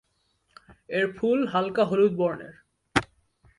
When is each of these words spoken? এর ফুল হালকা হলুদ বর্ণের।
এর 0.89 1.05
ফুল 1.17 1.39
হালকা 1.47 1.83
হলুদ 1.85 2.13
বর্ণের। 2.17 2.55